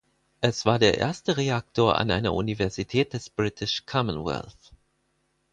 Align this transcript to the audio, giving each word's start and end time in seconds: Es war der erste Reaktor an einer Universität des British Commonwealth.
Es 0.39 0.65
war 0.65 0.79
der 0.79 0.97
erste 0.97 1.37
Reaktor 1.37 1.99
an 1.99 2.09
einer 2.09 2.33
Universität 2.33 3.13
des 3.13 3.29
British 3.29 3.85
Commonwealth. 3.85 4.73